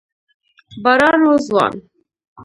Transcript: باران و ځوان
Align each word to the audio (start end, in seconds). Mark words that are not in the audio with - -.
باران 0.83 1.21
و 1.31 1.33
ځوان 1.47 1.73